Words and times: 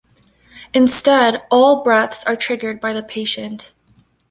Instead, 0.73 1.43
all 1.51 1.83
breaths 1.83 2.23
are 2.23 2.35
triggered 2.35 2.81
by 2.81 2.91
the 2.91 3.03
patient. 3.03 3.71